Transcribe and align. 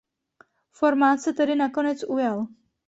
Formát 0.71 1.19
se 1.21 1.33
tedy 1.33 1.55
nakonec 1.55 2.03
ujal. 2.03 2.47